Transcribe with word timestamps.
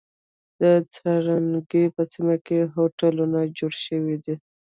د 0.59 0.61
څنارګی 0.93 1.83
په 1.95 2.01
سیمه 2.11 2.35
کی 2.45 2.57
هوټلونه 2.75 3.39
جوړ 3.57 3.73
شوی 3.85 4.15
دی. 4.23 4.35